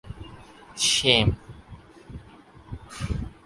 [0.77, 1.37] Shame!